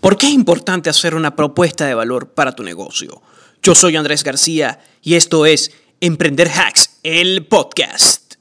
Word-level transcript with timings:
¿Por 0.00 0.16
qué 0.16 0.28
es 0.28 0.32
importante 0.32 0.88
hacer 0.88 1.14
una 1.14 1.36
propuesta 1.36 1.84
de 1.86 1.92
valor 1.92 2.30
para 2.30 2.52
tu 2.52 2.62
negocio? 2.62 3.20
Yo 3.62 3.74
soy 3.74 3.96
Andrés 3.96 4.24
García 4.24 4.80
y 5.02 5.14
esto 5.14 5.44
es 5.44 5.72
Emprender 6.00 6.48
Hacks, 6.48 6.98
el 7.02 7.44
podcast. 7.44 8.36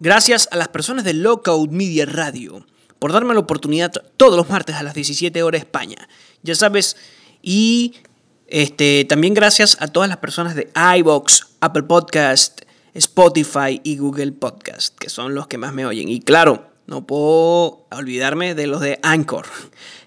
Gracias 0.00 0.48
a 0.50 0.56
las 0.56 0.66
personas 0.66 1.04
de 1.04 1.12
Lockout 1.12 1.70
Media 1.70 2.04
Radio 2.04 2.66
por 2.98 3.12
darme 3.12 3.34
la 3.34 3.40
oportunidad 3.40 3.92
todos 4.16 4.36
los 4.36 4.48
martes 4.48 4.74
a 4.74 4.82
las 4.82 4.94
17 4.94 5.40
horas 5.44 5.60
España. 5.60 6.08
Ya 6.42 6.56
sabes, 6.56 6.96
y 7.42 7.94
este, 8.48 9.04
también 9.04 9.34
gracias 9.34 9.76
a 9.78 9.86
todas 9.86 10.08
las 10.08 10.18
personas 10.18 10.56
de 10.56 10.68
iBox, 10.98 11.46
Apple 11.60 11.84
Podcast, 11.84 12.62
Spotify 12.92 13.80
y 13.84 13.98
Google 13.98 14.32
Podcast, 14.32 14.98
que 14.98 15.10
son 15.10 15.36
los 15.36 15.46
que 15.46 15.58
más 15.58 15.72
me 15.72 15.86
oyen. 15.86 16.08
Y 16.08 16.18
claro, 16.18 16.75
no 16.86 17.06
puedo 17.06 17.86
olvidarme 17.90 18.54
de 18.54 18.66
los 18.66 18.80
de 18.80 18.98
Anchor. 19.02 19.46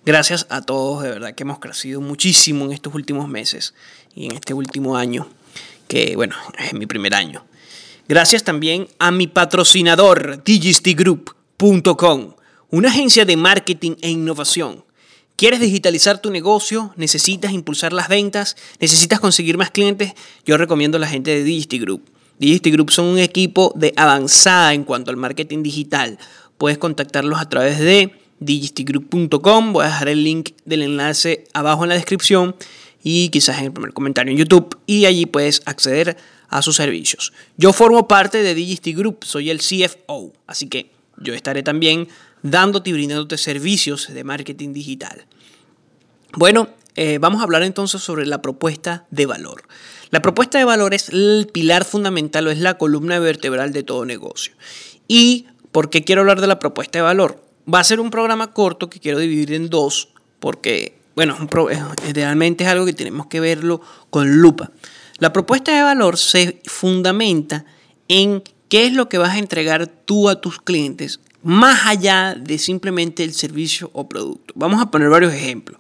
Gracias 0.05 0.48
a 0.50 0.61
todos, 0.61 1.04
de 1.04 1.09
verdad 1.09 1.36
que 1.36 1.43
hemos 1.43 1.59
crecido 1.59 2.02
muchísimo 2.02 2.65
en 2.65 2.71
estos 2.71 2.93
últimos 2.93 3.28
meses 3.28 3.74
y 4.15 4.25
en 4.25 4.32
este 4.33 4.54
último 4.54 4.97
año, 4.97 5.28
que 5.87 6.15
bueno, 6.15 6.36
es 6.57 6.73
mi 6.73 6.86
primer 6.86 7.14
año. 7.14 7.46
Gracias 8.07 8.43
también 8.43 8.87
a 8.97 9.11
mi 9.11 9.28
patrocinador, 9.28 10.43
digistigroup.com, 10.43 12.34
una 12.71 12.89
agencia 12.89 13.25
de 13.25 13.37
marketing 13.37 13.96
e 14.01 14.09
innovación. 14.09 14.84
¿Quieres 15.36 15.59
digitalizar 15.59 16.20
tu 16.20 16.32
negocio? 16.32 16.92
¿Necesitas 16.98 17.54
impulsar 17.54 17.93
las 17.93 18.09
ventas? 18.09 18.57
¿Necesitas 18.79 19.20
conseguir 19.20 19.57
más 19.57 19.71
clientes? 19.71 20.14
Yo 20.46 20.57
recomiendo 20.57 20.98
a 20.98 21.00
la 21.00 21.07
gente 21.07 21.32
de 21.32 21.43
Digistigroup. 21.43 22.01
Digistigroup 22.39 22.89
son 22.89 23.06
un 23.06 23.20
equipo 23.20 23.71
de 23.75 23.93
avanzada 23.96 24.73
en 24.73 24.84
cuanto 24.84 25.11
al 25.11 25.18
marketing 25.18 25.61
digital. 25.61 26.18
Puedes 26.60 26.78
contactarlos 26.78 27.40
a 27.40 27.48
través 27.48 27.80
de 27.80 28.12
digistigroup.com. 28.42 29.72
Voy 29.72 29.86
a 29.86 29.88
dejar 29.88 30.10
el 30.10 30.26
link 30.26 30.52
del 30.66 30.82
enlace 30.82 31.46
abajo 31.54 31.84
en 31.84 31.90
la 31.90 31.96
descripción 31.96 32.54
y 33.02 33.30
quizás 33.30 33.59
en 33.59 33.66
el 33.66 33.72
primer 33.72 33.94
comentario 33.94 34.32
en 34.32 34.38
YouTube 34.38 34.78
y 34.86 35.06
allí 35.06 35.26
puedes 35.26 35.62
acceder 35.66 36.18
a 36.50 36.62
sus 36.62 36.76
servicios. 36.76 37.32
Yo 37.56 37.72
formo 37.72 38.10
parte 38.10 38.44
de 38.44 38.54
Digistigroup, 38.56 39.24
soy 39.24 39.50
el 39.50 39.60
CFO, 39.60 40.34
así 40.48 40.68
que 40.68 40.92
yo 41.16 41.34
estaré 41.34 41.64
también 41.64 42.10
dándote 42.44 42.90
y 42.90 42.94
brindándote 42.94 43.38
servicios 43.38 44.14
de 44.14 44.23
marketing 44.26 44.73
digital. 44.73 45.28
Bueno, 46.34 46.68
eh, 46.98 47.20
vamos 47.20 47.40
a 47.40 47.46
hablar 47.46 47.64
entonces 47.64 48.02
sobre 48.02 48.26
la 48.26 48.42
propuesta 48.42 49.06
de 49.12 49.26
valor. 49.26 49.64
La 50.10 50.22
propuesta 50.22 50.58
de 50.58 50.66
valor 50.66 50.94
es 50.94 51.08
el 51.08 51.48
pilar 51.54 51.86
fundamental 51.86 52.48
o 52.48 52.52
es 52.52 52.60
la 52.60 52.78
columna 52.78 53.18
vertebral 53.20 53.72
de 53.72 53.84
todo 53.84 54.04
negocio. 54.04 54.52
¿Y 55.08 55.48
por 55.72 55.89
qué 55.89 56.03
quiero 56.03 56.22
hablar 56.22 56.42
de 56.42 56.48
la 56.48 56.59
propuesta 56.59 57.00
de 57.00 57.03
valor? 57.03 57.44
Va 57.72 57.80
a 57.80 57.84
ser 57.84 58.00
un 58.00 58.09
programa 58.09 58.52
corto 58.52 58.89
que 58.89 59.00
quiero 59.00 59.20
dividir 59.20 59.53
en 59.53 59.70
dos, 59.70 60.09
porque, 60.39 60.98
bueno, 61.16 61.38
realmente 62.14 62.64
es 62.64 62.70
algo 62.70 62.86
que 62.86 62.94
tenemos 62.94 63.28
que 63.28 63.39
verlo 63.39 63.81
con 64.09 64.42
lupa. 64.42 64.72
La 65.17 65.34
propuesta 65.34 65.76
de 65.76 65.84
valor 65.84 66.17
se 66.17 66.61
fundamenta 66.66 67.66
en 68.08 68.42
qué 68.70 68.86
es 68.86 68.94
lo 68.94 69.09
que 69.09 69.17
vas 69.17 69.36
a 69.36 69.39
entregar 69.39 69.88
tú 69.88 70.30
a 70.30 70.39
tus 70.39 70.61
clientes, 70.61 71.20
más 71.44 71.86
allá 71.86 72.36
de 72.36 72.58
simplemente 72.58 73.23
el 73.23 73.33
servicio 73.33 73.89
o 73.94 74.08
producto. 74.08 74.54
Vamos 74.56 74.81
a 74.81 74.92
poner 74.92 75.09
varios 75.09 75.33
ejemplos. 75.33 75.80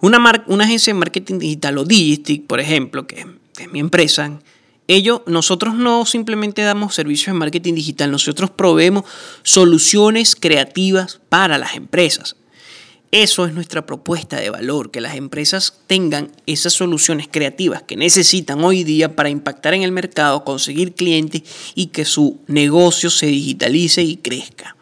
Una, 0.00 0.44
una 0.46 0.64
agencia 0.64 0.92
de 0.92 0.98
marketing 0.98 1.38
digital 1.38 1.78
o 1.78 1.84
Digistic, 1.84 2.46
por 2.46 2.60
ejemplo, 2.60 3.06
que 3.06 3.26
es 3.58 3.72
mi 3.72 3.80
empresa, 3.80 4.38
ello, 4.90 5.22
nosotros 5.26 5.74
no 5.74 6.04
simplemente 6.06 6.62
damos 6.62 6.94
servicios 6.94 7.34
de 7.34 7.38
marketing 7.38 7.74
digital, 7.74 8.10
nosotros 8.10 8.50
proveemos 8.50 9.04
soluciones 9.42 10.36
creativas 10.36 11.20
para 11.28 11.58
las 11.58 11.76
empresas. 11.76 12.36
Eso 13.12 13.44
es 13.44 13.52
nuestra 13.52 13.86
propuesta 13.86 14.36
de 14.36 14.50
valor, 14.50 14.92
que 14.92 15.00
las 15.00 15.16
empresas 15.16 15.80
tengan 15.88 16.30
esas 16.46 16.74
soluciones 16.74 17.26
creativas 17.28 17.82
que 17.82 17.96
necesitan 17.96 18.62
hoy 18.62 18.84
día 18.84 19.16
para 19.16 19.28
impactar 19.28 19.74
en 19.74 19.82
el 19.82 19.90
mercado, 19.90 20.44
conseguir 20.44 20.94
clientes 20.94 21.42
y 21.74 21.86
que 21.86 22.04
su 22.04 22.38
negocio 22.46 23.10
se 23.10 23.26
digitalice 23.26 24.02
y 24.02 24.16
crezca. 24.16 24.76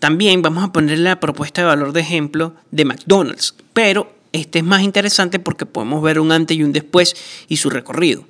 También 0.00 0.42
vamos 0.42 0.64
a 0.64 0.72
poner 0.72 0.98
la 0.98 1.20
propuesta 1.20 1.60
de 1.60 1.68
valor 1.68 1.92
de 1.92 2.00
ejemplo 2.00 2.54
de 2.72 2.84
McDonald's, 2.84 3.54
pero 3.72 4.12
este 4.32 4.58
es 4.58 4.64
más 4.64 4.82
interesante 4.82 5.38
porque 5.38 5.64
podemos 5.64 6.02
ver 6.02 6.18
un 6.18 6.32
antes 6.32 6.56
y 6.56 6.64
un 6.64 6.72
después 6.72 7.14
y 7.48 7.58
su 7.58 7.70
recorrido. 7.70 8.24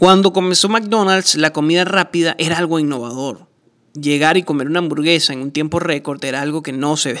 Cuando 0.00 0.32
comenzó 0.32 0.70
McDonald's, 0.70 1.34
la 1.34 1.52
comida 1.52 1.84
rápida 1.84 2.34
era 2.38 2.56
algo 2.56 2.78
innovador. 2.78 3.46
Llegar 3.92 4.38
y 4.38 4.44
comer 4.44 4.66
una 4.66 4.78
hamburguesa 4.78 5.34
en 5.34 5.42
un 5.42 5.50
tiempo 5.50 5.78
récord 5.78 6.24
era 6.24 6.40
algo 6.40 6.62
que 6.62 6.72
no 6.72 6.96
se, 6.96 7.20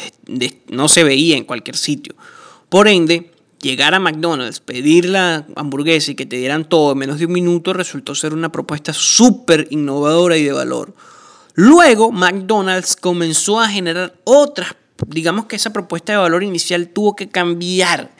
no 0.70 0.88
se 0.88 1.04
veía 1.04 1.36
en 1.36 1.44
cualquier 1.44 1.76
sitio. 1.76 2.14
Por 2.70 2.88
ende, 2.88 3.32
llegar 3.60 3.94
a 3.94 4.00
McDonald's, 4.00 4.60
pedir 4.60 5.10
la 5.10 5.46
hamburguesa 5.56 6.12
y 6.12 6.14
que 6.14 6.24
te 6.24 6.36
dieran 6.36 6.66
todo 6.66 6.92
en 6.92 6.98
menos 6.98 7.18
de 7.18 7.26
un 7.26 7.32
minuto 7.32 7.74
resultó 7.74 8.14
ser 8.14 8.32
una 8.32 8.50
propuesta 8.50 8.94
súper 8.94 9.68
innovadora 9.68 10.38
y 10.38 10.44
de 10.44 10.52
valor. 10.52 10.94
Luego, 11.52 12.12
McDonald's 12.12 12.96
comenzó 12.96 13.60
a 13.60 13.68
generar 13.68 14.14
otras 14.24 14.74
digamos 15.06 15.46
que 15.46 15.56
esa 15.56 15.72
propuesta 15.72 16.12
de 16.12 16.18
valor 16.18 16.42
inicial 16.42 16.88
tuvo 16.88 17.16
que 17.16 17.28
cambiar. 17.28 18.10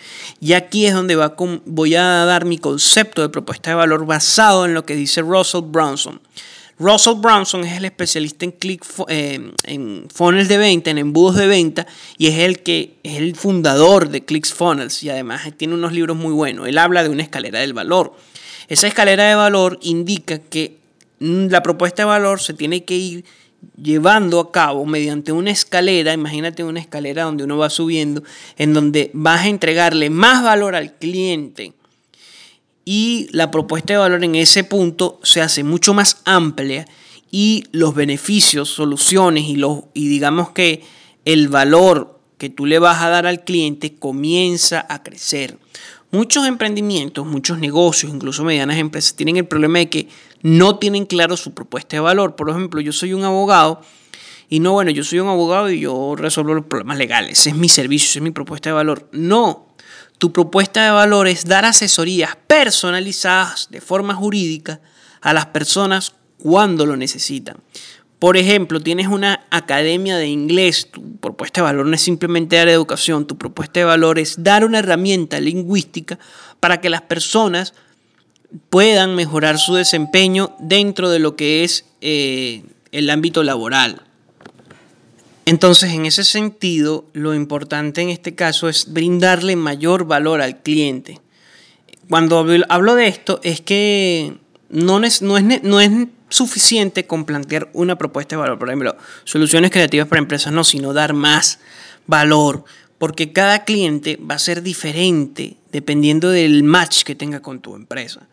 Y 0.41 0.53
aquí 0.55 0.87
es 0.87 0.95
donde 0.95 1.17
voy 1.65 1.95
a 1.95 2.03
dar 2.25 2.45
mi 2.45 2.59
concepto 2.59 3.23
de 3.23 3.29
propuesta 3.29 3.71
de 3.71 3.77
valor 3.77 4.07
basado 4.07 4.65
en 4.65 4.75
lo 4.75 4.85
que 4.85 4.95
dice 4.95 5.23
Russell 5.23 5.63
Brownson. 5.65 6.21
Russell 6.81 7.17
Brownson 7.19 7.65
es 7.65 7.77
el 7.77 7.85
especialista 7.85 8.47
en, 8.47 8.53
click, 8.53 8.83
eh, 9.09 9.53
en 9.65 10.07
funnels 10.13 10.49
de 10.49 10.57
venta, 10.57 10.91
en 10.91 10.97
embudos 10.97 11.37
de 11.37 11.47
venta, 11.47 11.87
y 12.17 12.29
es 12.29 12.39
el 12.39 12.61
que 12.61 12.97
es 13.03 13.19
el 13.19 13.37
fundador 13.37 14.09
de 14.09 14.25
ClickFunnels 14.25 15.03
y 15.03 15.11
además 15.11 15.43
tiene 15.59 15.75
unos 15.75 15.93
libros 15.93 16.17
muy 16.17 16.33
buenos. 16.33 16.67
Él 16.67 16.79
habla 16.79 17.03
de 17.03 17.11
una 17.11 17.23
escalera 17.23 17.61
del 17.61 17.75
valor. 17.75 18.15
Esa 18.69 18.87
escalera 18.87 19.29
de 19.29 19.35
valor 19.35 19.79
indica 19.83 20.39
que 20.39 20.79
la 21.19 21.63
propuesta 21.63 22.03
de 22.03 22.07
valor 22.07 22.41
se 22.41 22.55
tiene 22.55 22.85
que 22.85 22.97
ir 22.97 23.25
llevando 23.81 24.41
a 24.41 24.53
cabo 24.53 24.85
mediante 24.87 25.33
una 25.33 25.51
escalera, 25.51 26.13
imagínate 26.13 26.65
una 26.65 26.81
escalera 26.81 27.25
donde 27.25 27.45
uno 27.45 27.59
va 27.59 27.71
subiendo, 27.71 28.23
en 28.57 28.75
donde 28.75 29.11
vas 29.15 29.43
a 29.43 29.49
entregarle 29.49 30.11
más 30.11 30.43
valor 30.43 30.75
al 30.75 30.95
cliente 30.95 31.75
y 32.85 33.29
la 33.33 33.51
propuesta 33.51 33.93
de 33.93 33.99
valor 33.99 34.25
en 34.25 34.35
ese 34.35 34.65
punto 34.65 35.21
se 35.23 35.41
hace 35.41 35.63
mucho 35.63 35.95
más 35.95 36.23
amplia 36.25 36.87
y 37.31 37.65
los 37.73 37.95
beneficios, 37.95 38.69
soluciones 38.69 39.45
y, 39.45 39.57
los, 39.57 39.85
y 39.95 40.09
digamos 40.09 40.51
que 40.51 40.83
el 41.25 41.49
valor 41.49 42.19
que 42.39 42.49
tú 42.49 42.67
le 42.67 42.79
vas 42.79 43.03
a 43.03 43.11
dar 43.11 43.27
al 43.27 43.45
cliente 43.45 43.95
comienza 43.95 44.85
a 44.89 45.03
crecer. 45.03 45.59
Muchos 46.11 46.47
emprendimientos, 46.47 47.25
muchos 47.27 47.59
negocios, 47.59 48.13
incluso 48.13 48.43
medianas 48.43 48.79
empresas, 48.79 49.15
tienen 49.15 49.37
el 49.37 49.47
problema 49.47 49.79
de 49.79 49.89
que 49.89 50.09
no 50.43 50.79
tienen 50.79 51.07
claro 51.07 51.37
su 51.37 51.53
propuesta 51.55 51.97
de 51.97 52.01
valor. 52.01 52.37
Por 52.37 52.51
ejemplo, 52.51 52.81
yo 52.81 52.93
soy 52.93 53.13
un 53.13 53.25
abogado 53.25 53.81
y 54.49 54.61
no, 54.61 54.73
bueno, 54.73 54.91
yo 54.91 55.05
soy 55.05 55.21
un 55.21 55.29
abogado 55.29 55.71
y 55.71 55.81
yo 55.81 56.15
resuelvo 56.17 56.55
los 56.55 56.67
problemas 56.67 56.99
legales. 56.99 57.47
Es 57.47 57.55
mi 57.55 57.69
servicio, 57.69 58.19
es 58.19 58.23
mi 58.23 58.31
propuesta 58.31 58.71
de 58.71 58.75
valor. 58.75 59.09
No, 59.13 59.75
tu 60.19 60.33
propuesta 60.33 60.85
de 60.85 60.91
valor 60.91 61.29
es 61.29 61.47
dar 61.47 61.65
asesorías 61.65 62.37
personalizadas 62.47 63.69
de 63.71 63.81
forma 63.81 64.15
jurídica 64.15 64.81
a 65.21 65.33
las 65.33 65.47
personas 65.47 66.15
cuando 66.39 66.85
lo 66.85 66.97
necesitan. 66.97 67.59
Por 68.19 68.37
ejemplo, 68.37 68.81
tienes 68.81 69.07
una 69.07 69.47
academia 69.51 70.19
de 70.19 70.27
inglés, 70.27 70.91
tu 70.91 71.17
propuesta 71.17 71.63
de 71.63 71.65
valor 71.65 71.87
no 71.87 71.95
es 71.95 72.03
simplemente 72.03 72.57
dar 72.57 72.69
educación, 72.69 73.27
tu 73.27 73.39
propuesta 73.39 73.81
de 73.81 73.85
valor 73.85 74.19
es 74.19 74.43
dar 74.43 74.67
una 74.67 74.81
herramienta 74.81 75.41
lingüística 75.41 76.19
para 76.61 76.83
que 76.83 76.91
las 76.91 77.01
personas 77.01 77.73
puedan 78.69 79.15
mejorar 79.15 79.59
su 79.59 79.75
desempeño 79.75 80.55
dentro 80.59 81.11
de 81.11 81.19
lo 81.19 81.37
que 81.37 81.65
es 81.65 81.85
eh, 82.01 82.63
el 82.93 83.11
ámbito 83.11 83.43
laboral. 83.43 84.03
Entonces, 85.47 85.93
en 85.93 86.07
ese 86.07 86.25
sentido, 86.25 87.07
lo 87.13 87.35
importante 87.35 88.03
en 88.03 88.11
este 88.11 88.35
caso 88.35 88.69
es 88.69 88.93
brindarle 88.93 89.57
mayor 89.57 90.05
valor 90.05 90.41
al 90.41 90.63
cliente. 90.63 91.19
Cuando 92.09 92.45
hablo 92.69 92.95
de 92.95 93.09
esto, 93.09 93.41
es 93.43 93.61
que 93.61 94.37
no 94.69 95.03
es, 95.03 95.23
no 95.23 95.39
es, 95.39 95.63
no 95.63 95.81
es 95.81 95.91
suficiente 96.29 97.07
con 97.07 97.25
plantear 97.25 97.69
una 97.73 97.97
propuesta 97.99 98.37
de 98.37 98.41
valor, 98.41 98.59
por 98.59 98.69
ejemplo, 98.69 98.97
soluciones 99.25 99.71
creativas 99.71 100.09
para 100.09 100.21
empresas, 100.21 100.53
no, 100.53 100.65
sino 100.65 100.93
dar 100.93 101.13
más 101.13 101.59
valor, 102.07 102.65
porque 102.99 103.33
cada 103.33 103.65
cliente 103.65 104.19
va 104.19 104.37
a 104.37 104.39
ser 104.39 104.63
diferente 104.63 105.57
dependiendo 105.73 106.31
del 106.31 106.63
match 106.63 107.03
que 107.03 107.15
tenga 107.15 107.41
con 107.41 107.61
tu 107.61 107.75
empresa. 107.75 108.29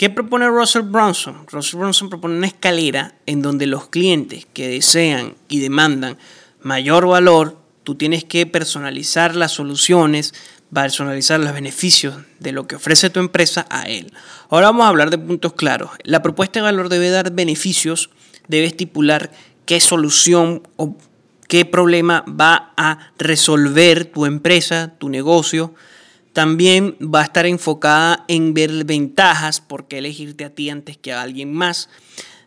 ¿Qué 0.00 0.08
propone 0.08 0.48
Russell 0.48 0.80
Brunson? 0.80 1.46
Russell 1.52 1.78
Brunson 1.78 2.08
propone 2.08 2.38
una 2.38 2.46
escalera 2.46 3.16
en 3.26 3.42
donde 3.42 3.66
los 3.66 3.88
clientes 3.88 4.46
que 4.50 4.66
desean 4.66 5.34
y 5.46 5.60
demandan 5.60 6.16
mayor 6.62 7.06
valor, 7.06 7.58
tú 7.84 7.96
tienes 7.96 8.24
que 8.24 8.46
personalizar 8.46 9.36
las 9.36 9.52
soluciones, 9.52 10.32
personalizar 10.72 11.38
los 11.38 11.52
beneficios 11.52 12.14
de 12.38 12.52
lo 12.52 12.66
que 12.66 12.76
ofrece 12.76 13.10
tu 13.10 13.20
empresa 13.20 13.66
a 13.68 13.90
él. 13.90 14.10
Ahora 14.48 14.68
vamos 14.68 14.86
a 14.86 14.88
hablar 14.88 15.10
de 15.10 15.18
puntos 15.18 15.52
claros. 15.52 15.90
La 16.04 16.22
propuesta 16.22 16.60
de 16.60 16.64
valor 16.64 16.88
debe 16.88 17.10
dar 17.10 17.32
beneficios, 17.32 18.08
debe 18.48 18.68
estipular 18.68 19.30
qué 19.66 19.80
solución 19.80 20.62
qué 21.46 21.66
problema 21.66 22.24
va 22.26 22.72
a 22.78 23.12
resolver 23.18 24.06
tu 24.06 24.24
empresa, 24.24 24.94
tu 24.96 25.10
negocio. 25.10 25.74
También 26.32 26.96
va 27.02 27.20
a 27.20 27.24
estar 27.24 27.46
enfocada 27.46 28.24
en 28.28 28.54
ver 28.54 28.84
ventajas, 28.84 29.60
por 29.60 29.88
qué 29.88 29.98
elegirte 29.98 30.44
a 30.44 30.50
ti 30.50 30.70
antes 30.70 30.96
que 30.96 31.12
a 31.12 31.22
alguien 31.22 31.52
más. 31.52 31.88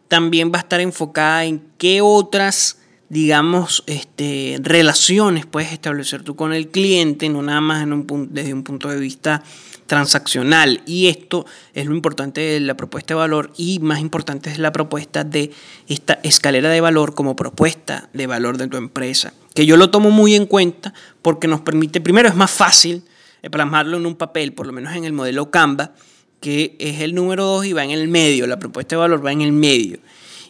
También 0.07 0.51
va 0.51 0.57
a 0.57 0.61
estar 0.61 0.79
enfocada 0.79 1.45
en 1.45 1.61
qué 1.77 2.01
otras 2.01 2.77
digamos, 3.13 3.83
este, 3.85 4.57
relaciones 4.63 5.45
puedes 5.45 5.71
establecer 5.71 6.23
tú 6.23 6.35
con 6.35 6.51
el 6.51 6.69
cliente, 6.69 7.29
no 7.29 7.43
nada 7.43 7.61
más 7.61 7.83
en 7.83 7.93
un, 7.93 8.29
desde 8.31 8.55
un 8.55 8.63
punto 8.63 8.89
de 8.89 8.99
vista 8.99 9.43
transaccional. 9.85 10.81
Y 10.87 11.07
esto 11.07 11.45
es 11.75 11.85
lo 11.85 11.93
importante 11.93 12.41
de 12.41 12.59
la 12.59 12.75
propuesta 12.75 13.13
de 13.13 13.19
valor 13.19 13.53
y 13.55 13.77
más 13.79 13.99
importante 13.99 14.49
es 14.49 14.57
la 14.57 14.71
propuesta 14.71 15.23
de 15.23 15.51
esta 15.87 16.19
escalera 16.23 16.69
de 16.69 16.81
valor 16.81 17.13
como 17.13 17.35
propuesta 17.35 18.09
de 18.13 18.25
valor 18.25 18.57
de 18.57 18.67
tu 18.67 18.77
empresa. 18.77 19.33
Que 19.53 19.67
yo 19.67 19.77
lo 19.77 19.91
tomo 19.91 20.09
muy 20.09 20.33
en 20.33 20.47
cuenta 20.47 20.95
porque 21.21 21.47
nos 21.47 21.61
permite, 21.61 22.01
primero 22.01 22.27
es 22.27 22.35
más 22.35 22.49
fácil 22.49 23.03
plasmarlo 23.49 23.97
en 23.97 24.05
un 24.05 24.15
papel, 24.15 24.53
por 24.53 24.67
lo 24.67 24.73
menos 24.73 24.95
en 24.95 25.05
el 25.05 25.13
modelo 25.13 25.51
Canva, 25.51 25.93
que 26.39 26.75
es 26.79 27.01
el 27.01 27.15
número 27.15 27.45
2 27.45 27.65
y 27.67 27.73
va 27.73 27.83
en 27.83 27.91
el 27.91 28.07
medio, 28.07 28.47
la 28.47 28.59
propuesta 28.59 28.95
de 28.95 28.99
valor 28.99 29.25
va 29.25 29.31
en 29.31 29.41
el 29.41 29.51
medio. 29.51 29.99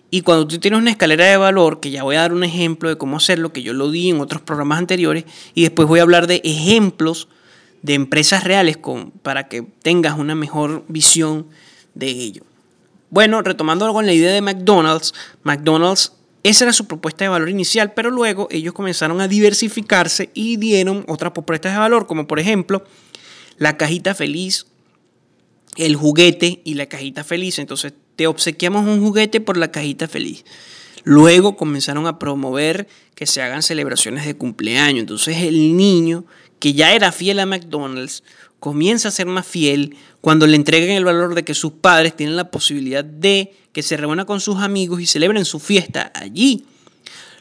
Y 0.10 0.22
cuando 0.22 0.48
tú 0.48 0.60
tienes 0.60 0.80
una 0.80 0.92
escalera 0.92 1.26
de 1.26 1.38
valor, 1.38 1.80
que 1.80 1.90
ya 1.90 2.04
voy 2.04 2.16
a 2.16 2.22
dar 2.22 2.34
un 2.34 2.44
ejemplo 2.44 2.90
de 2.90 2.98
cómo 2.98 3.18
hacerlo, 3.18 3.52
que 3.52 3.64
yo 3.64 3.74
lo 3.74 3.90
di 3.90 4.10
en 4.10 4.22
otros 4.22 4.42
programas 4.44 4.78
anteriores, 4.78 5.26
y 5.56 5.64
después 5.64 5.88
voy 5.88 6.00
a 6.00 6.04
hablar 6.04 6.28
de 6.28 6.42
ejemplos 6.44 7.28
de 7.82 7.96
empresas 7.96 8.44
reales 8.44 8.78
para 9.22 9.48
que 9.48 9.62
tengas 9.62 10.18
una 10.18 10.36
mejor 10.36 10.84
visión 10.88 11.48
de 11.96 12.10
ello. 12.10 12.44
Bueno, 13.10 13.42
retomando 13.42 13.92
con 13.94 14.06
la 14.06 14.14
idea 14.14 14.32
de 14.32 14.42
McDonald's, 14.42 15.14
McDonald's, 15.44 16.14
esa 16.44 16.66
era 16.66 16.74
su 16.74 16.88
propuesta 16.88 17.24
de 17.24 17.30
valor 17.30 17.50
inicial, 17.50 17.94
pero 17.94 18.12
luego 18.12 18.48
ellos 18.52 18.74
comenzaron 18.74 19.22
a 19.22 19.28
diversificarse 19.28 20.30
y 20.34 20.58
dieron 20.58 21.06
otras 21.08 21.32
propuestas 21.32 21.72
de 21.74 21.80
valor, 21.80 22.06
como 22.06 22.28
por 22.28 22.40
ejemplo 22.40 22.84
la 23.58 23.78
cajita 23.78 24.14
feliz, 24.14 24.68
el 25.78 25.96
juguete 25.96 26.62
y 26.66 26.74
la 26.74 26.88
cajita 26.88 27.24
feliz. 27.24 27.60
Entonces 27.60 27.94
te 28.16 28.28
obsequiamos 28.28 28.86
un 28.86 29.02
juguete 29.02 29.40
por 29.40 29.58
la 29.58 29.72
cajita 29.72 30.08
feliz. 30.08 30.44
Luego 31.04 31.56
comenzaron 31.56 32.08
a 32.08 32.20
promover 32.20 32.88
que 33.16 33.26
se 33.26 33.42
hagan 33.42 33.64
celebraciones 33.64 34.26
de 34.26 34.36
cumpleaños. 34.36 35.02
Entonces 35.02 35.38
el 35.38 35.78
niño 35.78 36.26
que 36.60 36.74
ya 36.74 36.94
era 36.94 37.12
fiel 37.12 37.40
a 37.40 37.46
McDonald's 37.46 38.24
comienza 38.64 39.10
a 39.10 39.12
ser 39.12 39.26
más 39.26 39.46
fiel 39.46 39.98
cuando 40.22 40.48
le 40.48 40.56
entregan 40.56 40.96
el 40.96 41.04
valor 41.04 41.36
de 41.36 41.44
que 41.44 41.54
sus 41.54 41.74
padres 41.74 42.16
tienen 42.16 42.38
la 42.38 42.50
posibilidad 42.50 43.04
de 43.04 43.54
que 43.74 43.84
se 43.84 43.98
reúna 43.98 44.24
con 44.24 44.40
sus 44.40 44.60
amigos 44.60 45.02
y 45.02 45.06
celebren 45.06 45.44
su 45.44 45.60
fiesta 45.60 46.14
allí. 46.16 46.64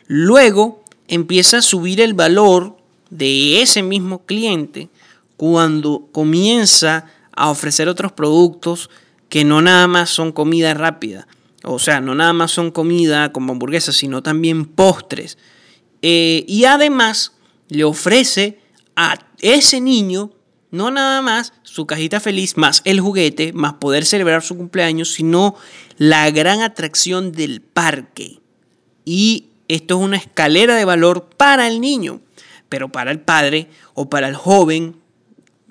Luego 0.08 0.82
empieza 1.06 1.58
a 1.58 1.62
subir 1.62 2.00
el 2.00 2.14
valor 2.14 2.76
de 3.08 3.62
ese 3.62 3.84
mismo 3.84 4.26
cliente 4.26 4.88
cuando 5.36 6.08
comienza 6.10 7.06
a 7.36 7.50
ofrecer 7.50 7.88
otros 7.88 8.10
productos 8.10 8.90
que 9.28 9.44
no 9.44 9.62
nada 9.62 9.86
más 9.86 10.10
son 10.10 10.32
comida 10.32 10.74
rápida, 10.74 11.28
o 11.62 11.78
sea, 11.78 12.00
no 12.00 12.16
nada 12.16 12.32
más 12.32 12.50
son 12.50 12.72
comida 12.72 13.30
como 13.30 13.52
hamburguesas, 13.52 13.94
sino 13.94 14.24
también 14.24 14.64
postres. 14.64 15.38
Eh, 16.02 16.44
y 16.48 16.64
además 16.64 17.30
le 17.68 17.84
ofrece 17.84 18.58
a 18.96 19.14
ese 19.40 19.80
niño 19.80 20.32
no 20.72 20.90
nada 20.90 21.22
más 21.22 21.52
su 21.62 21.86
cajita 21.86 22.18
feliz, 22.18 22.56
más 22.56 22.80
el 22.84 23.00
juguete, 23.00 23.52
más 23.52 23.74
poder 23.74 24.04
celebrar 24.04 24.42
su 24.42 24.56
cumpleaños, 24.56 25.12
sino 25.12 25.54
la 25.98 26.28
gran 26.30 26.62
atracción 26.62 27.30
del 27.30 27.60
parque. 27.60 28.40
Y 29.04 29.46
esto 29.68 29.98
es 29.98 30.04
una 30.04 30.16
escalera 30.16 30.74
de 30.74 30.84
valor 30.84 31.28
para 31.36 31.68
el 31.68 31.80
niño, 31.80 32.20
pero 32.68 32.88
para 32.88 33.10
el 33.10 33.20
padre 33.20 33.68
o 33.94 34.08
para 34.08 34.28
el 34.28 34.34
joven 34.34 34.96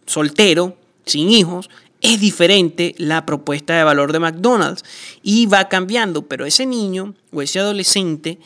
soltero, 0.05 0.77
sin 1.05 1.31
hijos, 1.31 1.69
es 2.01 2.19
diferente 2.19 2.93
la 2.97 3.25
propuesta 3.25 3.75
de 3.75 3.83
valor 3.83 4.11
de 4.11 4.19
McDonald's 4.19 4.83
y 5.23 5.47
va 5.47 5.67
cambiando, 5.67 6.27
pero 6.27 6.45
ese 6.45 6.67
niño 6.67 7.15
o 7.33 7.41
ese 7.41 7.59
adolescente 7.59 8.37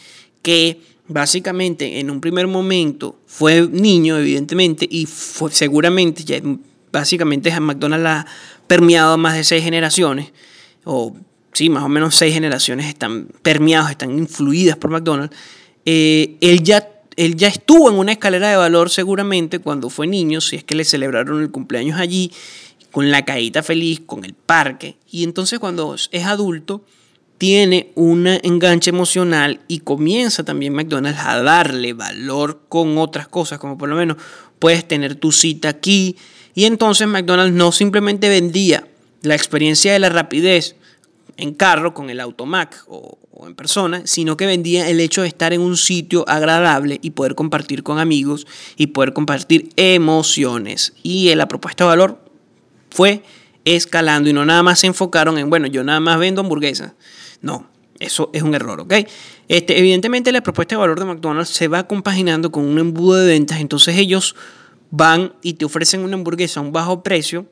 que 0.41 0.79
básicamente 1.07 1.99
en 1.99 2.09
un 2.09 2.21
primer 2.21 2.47
momento 2.47 3.19
fue 3.25 3.67
niño, 3.67 4.17
evidentemente, 4.17 4.87
y 4.89 5.05
fue, 5.05 5.51
seguramente 5.51 6.23
ya 6.23 6.41
básicamente 6.91 7.57
McDonald's 7.59 8.07
ha 8.07 8.25
permeado 8.67 9.17
más 9.17 9.35
de 9.35 9.43
seis 9.43 9.63
generaciones, 9.63 10.31
o 10.83 11.15
sí, 11.51 11.69
más 11.69 11.83
o 11.83 11.89
menos 11.89 12.15
seis 12.15 12.33
generaciones 12.33 12.87
están 12.87 13.27
permeados, 13.41 13.91
están 13.91 14.17
influidas 14.17 14.77
por 14.77 14.89
McDonald's, 14.89 15.35
eh, 15.85 16.37
él 16.41 16.63
ya 16.63 16.89
él 17.17 17.35
ya 17.35 17.47
estuvo 17.47 17.89
en 17.89 17.95
una 17.95 18.11
escalera 18.11 18.49
de 18.49 18.57
valor 18.57 18.89
seguramente 18.89 19.59
cuando 19.59 19.89
fue 19.89 20.07
niño, 20.07 20.41
si 20.41 20.57
es 20.57 20.63
que 20.63 20.75
le 20.75 20.83
celebraron 20.83 21.41
el 21.41 21.51
cumpleaños 21.51 21.99
allí 21.99 22.31
con 22.91 23.11
la 23.11 23.23
caída 23.25 23.63
feliz, 23.63 24.01
con 24.05 24.25
el 24.25 24.33
parque. 24.33 24.97
Y 25.09 25.23
entonces 25.23 25.59
cuando 25.59 25.95
es 25.95 26.25
adulto, 26.25 26.83
tiene 27.37 27.91
un 27.95 28.27
enganche 28.27 28.89
emocional 28.89 29.59
y 29.67 29.79
comienza 29.79 30.43
también 30.43 30.73
McDonald's 30.73 31.19
a 31.19 31.41
darle 31.41 31.93
valor 31.93 32.61
con 32.69 32.97
otras 32.97 33.27
cosas, 33.27 33.59
como 33.59 33.77
por 33.77 33.89
lo 33.89 33.95
menos 33.95 34.17
puedes 34.59 34.87
tener 34.87 35.15
tu 35.15 35.31
cita 35.31 35.69
aquí. 35.69 36.15
Y 36.53 36.65
entonces 36.65 37.07
McDonald's 37.07 37.55
no 37.55 37.71
simplemente 37.71 38.29
vendía 38.29 38.87
la 39.21 39.35
experiencia 39.35 39.91
de 39.91 39.99
la 39.99 40.09
rapidez 40.09 40.75
en 41.37 41.53
carro 41.53 41.93
con 41.93 42.09
el 42.09 42.21
automac 42.21 42.85
o, 42.87 43.17
en 43.45 43.55
persona, 43.55 44.01
sino 44.05 44.37
que 44.37 44.45
vendía 44.45 44.89
el 44.89 45.01
hecho 45.01 45.21
de 45.21 45.27
estar 45.27 45.51
en 45.51 45.59
un 45.59 45.75
sitio 45.75 46.23
agradable 46.29 46.99
y 47.01 47.11
poder 47.11 47.35
compartir 47.35 47.83
con 47.83 47.99
amigos 47.99 48.47
y 48.77 48.87
poder 48.87 49.11
compartir 49.11 49.69
emociones. 49.75 50.93
Y 51.03 51.35
la 51.35 51.47
propuesta 51.47 51.83
de 51.83 51.89
valor 51.89 52.23
fue 52.89 53.23
escalando 53.65 54.29
y 54.29 54.33
no 54.33 54.45
nada 54.45 54.63
más 54.63 54.79
se 54.79 54.87
enfocaron 54.87 55.37
en, 55.37 55.49
bueno, 55.49 55.67
yo 55.67 55.83
nada 55.83 55.99
más 55.99 56.17
vendo 56.17 56.41
hamburguesas. 56.41 56.93
No, 57.41 57.67
eso 57.99 58.29
es 58.33 58.43
un 58.43 58.55
error, 58.55 58.79
¿ok? 58.81 58.93
Este, 59.47 59.79
evidentemente 59.79 60.31
la 60.31 60.41
propuesta 60.41 60.75
de 60.75 60.79
valor 60.79 60.99
de 60.99 61.05
McDonald's 61.05 61.49
se 61.49 61.67
va 61.67 61.87
compaginando 61.87 62.51
con 62.51 62.65
un 62.65 62.79
embudo 62.79 63.15
de 63.15 63.27
ventas, 63.27 63.59
entonces 63.59 63.97
ellos 63.97 64.35
van 64.91 65.33
y 65.41 65.53
te 65.53 65.65
ofrecen 65.65 66.01
una 66.01 66.15
hamburguesa 66.15 66.59
a 66.59 66.63
un 66.63 66.71
bajo 66.71 67.03
precio, 67.03 67.45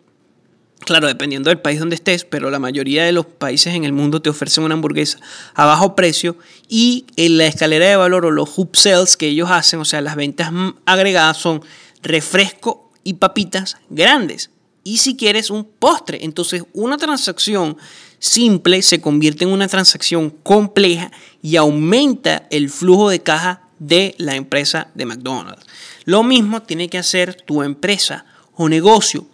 claro, 0.79 1.07
dependiendo 1.07 1.49
del 1.49 1.59
país 1.59 1.79
donde 1.79 1.95
estés, 1.95 2.25
pero 2.25 2.49
la 2.49 2.59
mayoría 2.59 3.05
de 3.05 3.11
los 3.11 3.25
países 3.25 3.73
en 3.73 3.85
el 3.85 3.93
mundo 3.93 4.21
te 4.21 4.29
ofrecen 4.29 4.63
una 4.63 4.73
hamburguesa 4.73 5.19
a 5.53 5.65
bajo 5.65 5.95
precio. 5.95 6.35
Y 6.67 7.05
en 7.15 7.37
la 7.37 7.45
escalera 7.45 7.87
de 7.87 7.95
valor 7.95 8.25
o 8.25 8.31
los 8.31 8.57
hub 8.57 8.75
sales 8.75 9.17
que 9.17 9.27
ellos 9.27 9.49
hacen, 9.49 9.79
o 9.79 9.85
sea, 9.85 10.01
las 10.01 10.15
ventas 10.15 10.51
agregadas 10.85 11.37
son 11.37 11.61
refresco 12.01 12.91
y 13.03 13.15
papitas 13.15 13.77
grandes 13.89 14.49
y 14.83 14.97
si 14.97 15.15
quieres 15.15 15.49
un 15.49 15.65
postre. 15.65 16.23
Entonces 16.23 16.63
una 16.73 16.97
transacción 16.97 17.77
simple 18.19 18.81
se 18.81 19.01
convierte 19.01 19.43
en 19.43 19.51
una 19.51 19.67
transacción 19.67 20.29
compleja 20.29 21.11
y 21.41 21.55
aumenta 21.55 22.47
el 22.49 22.69
flujo 22.69 23.09
de 23.09 23.21
caja 23.21 23.63
de 23.79 24.15
la 24.17 24.35
empresa 24.35 24.89
de 24.95 25.05
McDonald's. 25.05 25.65
Lo 26.05 26.23
mismo 26.23 26.61
tiene 26.61 26.89
que 26.89 26.97
hacer 26.97 27.35
tu 27.35 27.63
empresa 27.63 28.25
o 28.55 28.69
negocio. 28.69 29.25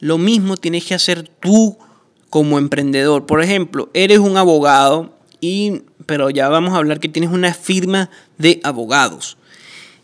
Lo 0.00 0.18
mismo 0.18 0.56
tienes 0.56 0.84
que 0.84 0.94
hacer 0.94 1.28
tú 1.28 1.78
como 2.30 2.58
emprendedor. 2.58 3.26
Por 3.26 3.42
ejemplo, 3.42 3.90
eres 3.94 4.18
un 4.18 4.36
abogado 4.36 5.18
y 5.40 5.82
pero 6.06 6.30
ya 6.30 6.48
vamos 6.48 6.74
a 6.74 6.78
hablar 6.78 6.98
que 6.98 7.08
tienes 7.08 7.30
una 7.30 7.54
firma 7.54 8.10
de 8.38 8.60
abogados 8.64 9.36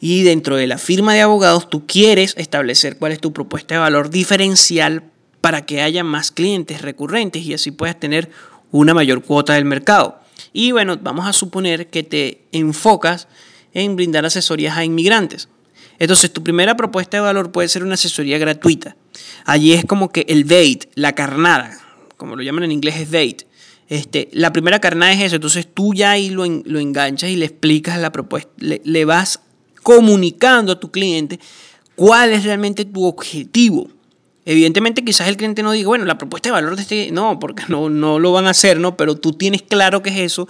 y 0.01 0.23
dentro 0.23 0.57
de 0.57 0.67
la 0.67 0.79
firma 0.79 1.15
de 1.15 1.23
abogados 1.23 1.69
tú 1.69 1.87
quieres 1.87 2.35
establecer 2.37 2.97
cuál 2.99 3.13
es 3.13 3.21
tu 3.21 3.33
propuesta 3.33 3.75
de 3.75 3.81
valor 3.81 4.11
diferencial 4.11 5.03
para 5.41 5.67
que 5.67 5.83
haya 5.83 6.05
más 6.05 6.31
clientes 6.31 6.83
recurrentes 6.83 7.43
y 7.45 7.55
así 7.55 7.71
puedas 7.71 7.99
tener 7.99 8.31
una 8.71 8.95
mayor 8.95 9.23
cuota 9.23 9.55
del 9.55 9.65
mercado. 9.65 10.21
Y 10.53 10.73
bueno, 10.73 10.99
vamos 11.01 11.27
a 11.27 11.33
suponer 11.33 11.89
que 11.89 12.03
te 12.03 12.43
enfocas 12.53 13.29
en 13.73 13.97
brindar 13.97 14.25
asesorías 14.27 14.77
a 14.77 14.85
inmigrantes. 14.85 15.49
Entonces, 15.99 16.33
tu 16.33 16.45
primera 16.45 16.77
propuesta 16.77 17.17
de 17.17 17.23
valor 17.23 17.51
puede 17.51 17.69
ser 17.69 17.83
una 17.83 17.95
asesoría 17.95 18.39
gratuita. 18.39 18.97
Allí 19.45 19.73
es 19.73 19.85
como 19.85 20.11
que 20.11 20.25
el 20.29 20.45
bait, 20.45 20.85
la 20.95 21.15
carnada, 21.15 21.77
como 22.17 22.37
lo 22.37 22.43
llaman 22.43 22.65
en 22.65 22.73
inglés 22.73 22.97
es 22.97 23.11
bait. 23.11 23.43
Este, 23.89 24.29
la 24.33 24.53
primera 24.53 24.81
carnada 24.81 25.13
es 25.13 25.23
eso, 25.23 25.37
entonces 25.37 25.67
tú 25.73 25.95
ya 25.95 26.13
ahí 26.13 26.29
lo, 26.31 26.45
lo 26.47 26.79
enganchas 26.79 27.31
y 27.31 27.37
le 27.37 27.47
explicas 27.47 27.99
la 27.99 28.13
propuesta, 28.13 28.51
le, 28.59 28.83
le 28.85 29.05
vas 29.07 29.41
comunicando 29.89 30.73
a 30.73 30.79
tu 30.79 30.91
cliente 30.91 31.41
cuál 31.95 32.31
es 32.33 32.45
realmente 32.45 32.85
tu 32.85 33.07
objetivo. 33.07 33.89
Evidentemente 34.45 35.03
quizás 35.03 35.29
el 35.29 35.39
cliente 35.39 35.63
no 35.63 35.73
diga, 35.73 35.89
bueno, 35.89 36.05
la 36.05 36.19
propuesta 36.19 36.51
de 36.51 36.53
valor 36.53 36.77
de 36.77 36.83
este, 36.83 37.11
no, 37.11 37.39
porque 37.39 37.63
no, 37.69 37.89
no 37.89 38.19
lo 38.19 38.31
van 38.31 38.47
a 38.47 38.51
hacer, 38.51 38.79
¿no? 38.79 38.99
Pero 38.99 39.17
tú 39.17 39.33
tienes 39.33 39.63
claro 39.63 40.03
qué 40.03 40.11
es 40.11 40.19
eso 40.33 40.47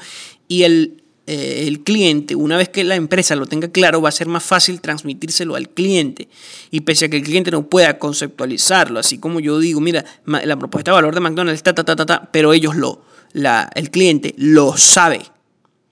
y 0.48 0.64
el, 0.64 1.04
eh, 1.28 1.66
el 1.68 1.84
cliente, 1.84 2.34
una 2.34 2.56
vez 2.56 2.68
que 2.68 2.82
la 2.82 2.96
empresa 2.96 3.36
lo 3.36 3.46
tenga 3.46 3.68
claro, 3.68 4.02
va 4.02 4.08
a 4.08 4.12
ser 4.12 4.26
más 4.26 4.42
fácil 4.42 4.80
transmitírselo 4.80 5.54
al 5.54 5.68
cliente. 5.68 6.28
Y 6.72 6.80
pese 6.80 7.04
a 7.04 7.08
que 7.08 7.18
el 7.18 7.22
cliente 7.22 7.52
no 7.52 7.64
pueda 7.68 8.00
conceptualizarlo, 8.00 8.98
así 8.98 9.18
como 9.18 9.38
yo 9.38 9.60
digo, 9.60 9.80
mira, 9.80 10.04
la 10.26 10.56
propuesta 10.56 10.90
de 10.90 10.96
valor 10.96 11.14
de 11.14 11.20
McDonald's 11.20 11.58
está, 11.58 11.76
ta, 11.76 11.84
ta, 11.84 11.94
ta, 11.94 12.06
ta, 12.06 12.28
pero 12.32 12.52
ellos 12.52 12.74
lo, 12.74 13.02
la, 13.34 13.70
el 13.76 13.92
cliente 13.92 14.34
lo 14.36 14.76
sabe 14.76 15.20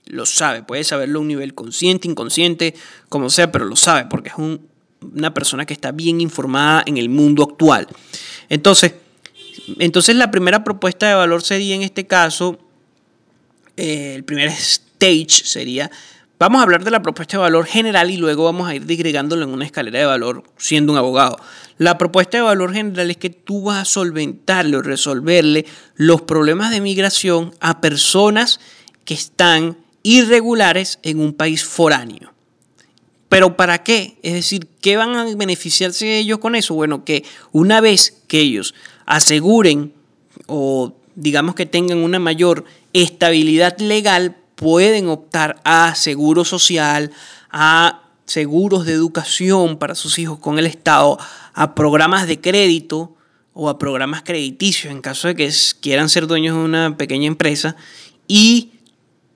lo 0.07 0.27
sabe. 0.27 0.63
Puede 0.63 0.85
saberlo 0.85 1.19
a 1.19 1.23
un 1.23 1.29
nivel 1.29 1.55
consciente, 1.55 2.09
inconsciente, 2.09 2.75
como 3.09 3.31
sea, 3.31 3.53
pero 3.53 3.65
lo 3.65 3.77
sabe 3.77 4.07
porque 4.09 4.31
es 4.31 4.35
una 4.37 5.35
persona 5.35 5.67
que 5.67 5.75
está 5.75 5.93
bien 5.93 6.21
informada 6.21 6.83
en 6.87 6.97
el 6.97 7.09
mundo 7.09 7.43
actual. 7.43 7.89
Entonces, 8.49 8.95
entonces 9.79 10.17
la 10.17 10.31
primera 10.31 10.65
propuesta 10.65 11.09
de 11.09 11.15
valor 11.15 11.43
sería 11.43 11.75
en 11.75 11.83
este 11.83 12.07
caso, 12.07 12.59
eh, 13.77 14.15
el 14.15 14.25
primer 14.25 14.49
stage 14.49 15.45
sería, 15.45 15.91
vamos 16.39 16.61
a 16.61 16.63
hablar 16.63 16.85
de 16.85 16.91
la 16.91 17.03
propuesta 17.03 17.37
de 17.37 17.43
valor 17.43 17.67
general 17.67 18.11
y 18.11 18.17
luego 18.17 18.45
vamos 18.45 18.69
a 18.69 18.75
ir 18.75 18.87
digregándolo 18.87 19.45
en 19.45 19.51
una 19.51 19.65
escalera 19.65 19.99
de 19.99 20.07
valor 20.07 20.45
siendo 20.57 20.93
un 20.93 20.99
abogado. 20.99 21.37
La 21.79 21.99
propuesta 21.99 22.39
de 22.39 22.43
valor 22.43 22.73
general 22.73 23.11
es 23.11 23.17
que 23.17 23.31
tú 23.31 23.65
vas 23.65 23.83
a 23.83 23.85
solventarle 23.85 24.77
o 24.77 24.83
resolverle 24.83 25.67
los 25.97 26.23
problemas 26.23 26.71
de 26.71 26.81
migración 26.81 27.53
a 27.61 27.81
personas 27.81 28.61
que 29.05 29.15
están 29.15 29.77
irregulares 30.07 31.01
en 31.03 31.19
un 31.19 31.33
país 31.33 31.65
foráneo. 31.65 32.33
¿Pero 33.29 33.57
para 33.57 33.83
qué? 33.83 34.17
Es 34.23 34.35
decir, 34.35 34.69
¿qué 34.81 34.97
van 34.97 35.17
a 35.17 35.25
beneficiarse 35.35 36.19
ellos 36.19 36.39
con 36.39 36.55
eso? 36.55 36.75
Bueno, 36.75 37.05
que 37.05 37.25
una 37.51 37.81
vez 37.81 38.23
que 38.29 38.39
ellos 38.39 38.73
aseguren 39.05 39.93
o 40.47 40.95
digamos 41.17 41.57
que 41.57 41.67
tengan 41.67 41.99
una 41.99 42.21
mayor 42.21 42.65
estabilidad 42.93 43.79
legal, 43.79 44.37
pueden 44.55 45.09
optar 45.09 45.61
a 45.65 45.97
seguro 45.97 46.45
social, 46.45 47.11
a 47.51 48.05
seguros 48.27 48.87
de 48.87 48.93
educación 48.93 49.77
para 49.77 49.97
sus 49.97 50.21
hijos 50.21 50.39
con 50.39 50.61
el 50.61 50.67
Estado, 50.67 51.19
a 51.53 51.75
programas 51.75 52.29
de 52.29 52.41
crédito 52.41 53.17
o 53.55 53.69
a 53.69 53.79
programas 53.79 54.23
crediticios 54.23 54.93
en 54.93 55.01
caso 55.01 55.27
de 55.27 55.35
que 55.35 55.53
quieran 55.81 56.09
ser 56.09 56.29
dueños 56.29 56.57
de 56.57 56.63
una 56.63 56.97
pequeña 56.97 57.27
empresa 57.27 57.75
y 58.29 58.71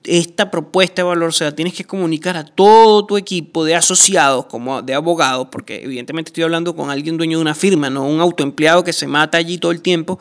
esta 0.03 0.49
propuesta 0.49 1.01
de 1.01 1.03
valor 1.03 1.33
se 1.33 1.43
la 1.43 1.55
tienes 1.55 1.73
que 1.73 1.83
comunicar 1.83 2.35
a 2.35 2.45
todo 2.45 3.05
tu 3.05 3.17
equipo 3.17 3.63
de 3.63 3.75
asociados, 3.75 4.45
como 4.47 4.81
de 4.81 4.93
abogados, 4.93 5.47
porque 5.51 5.83
evidentemente 5.83 6.29
estoy 6.29 6.43
hablando 6.43 6.75
con 6.75 6.89
alguien 6.89 7.17
dueño 7.17 7.37
de 7.37 7.41
una 7.41 7.55
firma, 7.55 7.89
no 7.89 8.05
un 8.07 8.19
autoempleado 8.19 8.83
que 8.83 8.93
se 8.93 9.07
mata 9.07 9.37
allí 9.37 9.57
todo 9.57 9.71
el 9.71 9.81
tiempo 9.81 10.19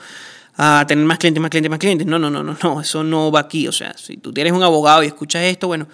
a 0.56 0.84
tener 0.86 1.04
más 1.04 1.18
clientes, 1.18 1.40
más 1.40 1.50
clientes, 1.50 1.70
más 1.70 1.78
clientes. 1.78 2.06
No, 2.06 2.18
no, 2.18 2.28
no, 2.28 2.42
no, 2.42 2.56
no, 2.62 2.80
eso 2.80 3.02
no 3.02 3.32
va 3.32 3.40
aquí. 3.40 3.66
O 3.66 3.72
sea, 3.72 3.96
si 3.96 4.18
tú 4.18 4.32
tienes 4.32 4.52
un 4.52 4.62
abogado 4.62 5.02
y 5.02 5.06
escuchas 5.06 5.44
esto, 5.44 5.68
bueno, 5.68 5.88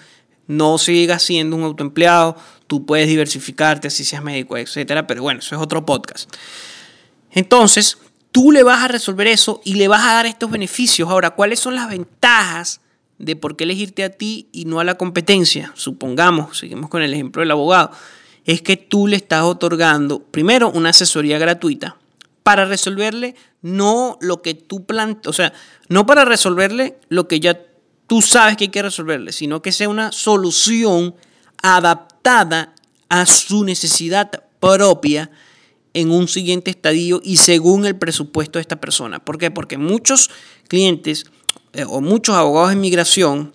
no 0.49 0.79
sigas 0.79 1.23
siendo 1.23 1.55
un 1.55 1.63
autoempleado, 1.63 2.37
tú 2.67 2.85
puedes 2.85 3.07
diversificarte, 3.07 3.89
así 3.89 4.05
seas 4.05 4.25
médico, 4.25 4.57
etcétera, 4.57 5.07
pero 5.07 5.23
bueno, 5.23 5.41
eso 5.41 5.55
es 5.55 5.63
otro 5.63 5.87
podcast. 5.87 6.29
Entonces, 7.31 7.99
tú 8.33 8.51
le 8.51 8.65
vas 8.65 8.83
a 8.83 8.89
resolver 8.89 9.29
eso 9.29 9.61
y 9.65 9.75
le 9.75 9.87
vas 9.87 10.03
a 10.03 10.15
dar 10.15 10.27
estos 10.27 10.51
beneficios. 10.51 11.09
Ahora, 11.09 11.31
¿cuáles 11.31 11.61
son 11.61 11.77
las 11.77 11.89
ventajas 11.89 12.81
de 13.19 13.37
por 13.37 13.57
qué 13.57 13.65
elegirte 13.65 14.05
a 14.05 14.11
ti 14.11 14.49
y 14.53 14.65
no 14.65 14.81
a 14.81 14.85
la 14.85 14.97
competencia, 14.97 15.73
supongamos, 15.75 16.59
seguimos 16.59 16.91
con 16.91 17.03
el 17.03 17.15
ejemplo 17.15 17.41
del 17.41 17.51
abogado, 17.51 17.91
es 18.45 18.63
que 18.63 18.77
tú 18.77 19.07
le 19.07 19.17
estás 19.17 19.43
otorgando, 19.43 20.21
primero, 20.21 20.71
una 20.71 20.91
asesoría 20.91 21.39
gratuita 21.39 21.97
para 22.43 22.65
resolverle 22.65 23.35
no 23.63 24.19
lo 24.21 24.41
que 24.41 24.55
tú 24.55 24.87
planteas, 24.87 25.27
o 25.27 25.33
sea, 25.33 25.53
no 25.89 26.07
para 26.07 26.25
resolverle 26.25 26.99
lo 27.09 27.27
que 27.27 27.41
ya 27.41 27.61
tú 28.07 28.23
sabes 28.23 28.57
que 28.57 28.65
hay 28.65 28.71
que 28.71 28.83
resolverle, 28.83 29.33
sino 29.33 29.63
que 29.63 29.73
sea 29.73 29.89
una 29.89 30.13
solución 30.13 31.17
adaptada 31.63 32.75
a 33.09 33.27
su 33.27 33.65
necesidad 33.65 34.31
propia 34.61 35.31
en 35.93 36.11
un 36.11 36.29
siguiente 36.29 36.71
estadio 36.71 37.21
y 37.25 37.39
según 37.39 37.87
el 37.87 37.97
presupuesto 37.97 38.59
de 38.59 38.61
esta 38.61 38.81
persona. 38.81 39.25
¿Por 39.25 39.39
qué? 39.39 39.51
Porque 39.51 39.79
muchos 39.79 40.31
clientes 40.69 41.25
o 41.85 42.01
muchos 42.01 42.35
abogados 42.35 42.71
de 42.71 42.77
inmigración, 42.77 43.53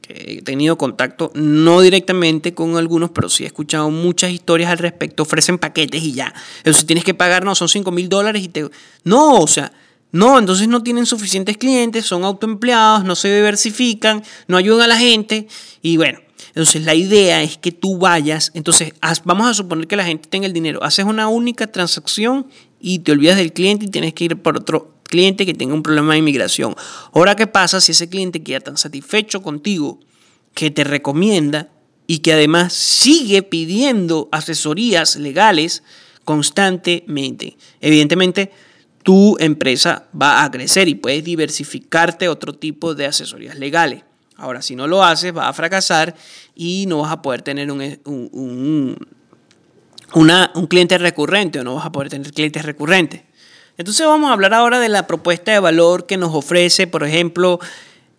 que 0.00 0.38
he 0.38 0.42
tenido 0.42 0.76
contacto 0.76 1.30
no 1.34 1.80
directamente 1.80 2.52
con 2.52 2.76
algunos, 2.76 3.10
pero 3.10 3.28
sí 3.28 3.44
he 3.44 3.46
escuchado 3.46 3.90
muchas 3.90 4.30
historias 4.30 4.70
al 4.70 4.78
respecto, 4.78 5.22
ofrecen 5.22 5.58
paquetes 5.58 6.02
y 6.02 6.12
ya. 6.12 6.34
Eso 6.62 6.80
si 6.80 6.86
tienes 6.86 7.04
que 7.04 7.14
pagar, 7.14 7.44
no, 7.44 7.54
son 7.54 7.68
5 7.68 7.90
mil 7.90 8.08
dólares 8.08 8.42
y 8.42 8.48
te... 8.48 8.68
No, 9.04 9.40
o 9.40 9.46
sea, 9.46 9.72
no, 10.12 10.38
entonces 10.38 10.68
no 10.68 10.82
tienen 10.82 11.06
suficientes 11.06 11.56
clientes, 11.56 12.06
son 12.06 12.24
autoempleados, 12.24 13.04
no 13.04 13.16
se 13.16 13.34
diversifican, 13.34 14.22
no 14.46 14.56
ayudan 14.56 14.82
a 14.82 14.86
la 14.88 14.98
gente 14.98 15.48
y 15.82 15.96
bueno. 15.96 16.20
Entonces 16.48 16.84
la 16.84 16.94
idea 16.94 17.42
es 17.42 17.58
que 17.58 17.72
tú 17.72 17.98
vayas, 17.98 18.52
entonces 18.54 18.92
vamos 19.24 19.48
a 19.48 19.54
suponer 19.54 19.88
que 19.88 19.96
la 19.96 20.04
gente 20.04 20.28
tenga 20.28 20.46
el 20.46 20.52
dinero, 20.52 20.84
haces 20.84 21.04
una 21.04 21.26
única 21.26 21.66
transacción 21.66 22.46
y 22.78 23.00
te 23.00 23.10
olvidas 23.10 23.36
del 23.36 23.52
cliente 23.52 23.86
y 23.86 23.88
tienes 23.88 24.14
que 24.14 24.24
ir 24.26 24.40
por 24.40 24.56
otro 24.56 24.94
cliente 25.04 25.46
que 25.46 25.54
tenga 25.54 25.74
un 25.74 25.82
problema 25.82 26.12
de 26.12 26.18
inmigración. 26.18 26.74
Ahora, 27.12 27.36
¿qué 27.36 27.46
pasa 27.46 27.80
si 27.80 27.92
ese 27.92 28.08
cliente 28.08 28.42
queda 28.42 28.60
tan 28.60 28.76
satisfecho 28.76 29.42
contigo 29.42 30.00
que 30.54 30.70
te 30.70 30.84
recomienda 30.84 31.68
y 32.06 32.18
que 32.18 32.32
además 32.32 32.72
sigue 32.72 33.42
pidiendo 33.42 34.28
asesorías 34.32 35.16
legales 35.16 35.82
constantemente? 36.24 37.56
Evidentemente, 37.80 38.50
tu 39.02 39.36
empresa 39.38 40.08
va 40.20 40.42
a 40.42 40.50
crecer 40.50 40.88
y 40.88 40.94
puedes 40.94 41.22
diversificarte 41.22 42.28
otro 42.28 42.54
tipo 42.54 42.94
de 42.94 43.06
asesorías 43.06 43.58
legales. 43.58 44.02
Ahora, 44.36 44.62
si 44.62 44.74
no 44.74 44.88
lo 44.88 45.04
haces, 45.04 45.36
va 45.36 45.48
a 45.48 45.52
fracasar 45.52 46.16
y 46.56 46.86
no 46.88 46.98
vas 46.98 47.12
a 47.12 47.22
poder 47.22 47.42
tener 47.42 47.70
un, 47.70 47.80
un, 48.04 48.96
un 50.14 50.66
cliente 50.66 50.98
recurrente 50.98 51.60
o 51.60 51.64
no 51.64 51.76
vas 51.76 51.86
a 51.86 51.92
poder 51.92 52.08
tener 52.08 52.32
clientes 52.32 52.64
recurrentes. 52.64 53.22
Entonces 53.76 54.06
vamos 54.06 54.30
a 54.30 54.34
hablar 54.34 54.54
ahora 54.54 54.78
de 54.78 54.88
la 54.88 55.06
propuesta 55.06 55.52
de 55.52 55.58
valor 55.58 56.06
que 56.06 56.16
nos 56.16 56.34
ofrece, 56.34 56.86
por 56.86 57.02
ejemplo, 57.02 57.58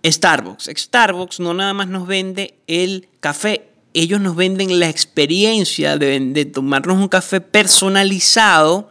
Starbucks. 0.04 0.70
Starbucks 0.76 1.40
no 1.40 1.54
nada 1.54 1.74
más 1.74 1.88
nos 1.88 2.08
vende 2.08 2.56
el 2.68 3.08
café, 3.20 3.70
ellos 3.94 4.20
nos 4.20 4.36
venden 4.36 4.80
la 4.80 4.90
experiencia 4.90 5.98
de, 5.98 6.46
tomarnos 6.54 6.98
un 6.98 7.08
café 7.08 7.40
personalizado 7.40 8.90